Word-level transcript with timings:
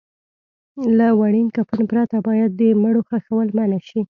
له 0.97 1.07
وړین 1.19 1.47
کفن 1.55 1.81
پرته 1.91 2.17
باید 2.27 2.49
د 2.59 2.61
مړو 2.81 3.01
خښول 3.09 3.47
منع 3.57 3.79
شي. 3.89 4.01